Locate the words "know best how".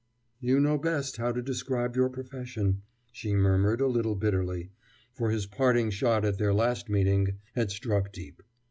0.59-1.31